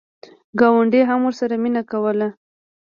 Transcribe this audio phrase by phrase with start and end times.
[0.59, 2.27] ګاونډي هم ورسره مینه کوله.